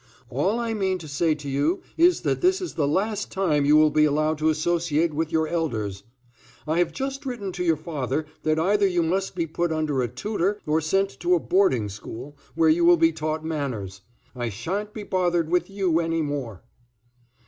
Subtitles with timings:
[0.31, 3.75] All I mean to say to you is that this is the last time you
[3.75, 6.01] will be allowed to associate with your elders.
[6.65, 10.07] I have just written to your father that either you must be put under a
[10.07, 14.01] tutor or sent to a boarding school where you will be taught manners.
[14.35, 16.63] I sha'n't be bothered with you any more."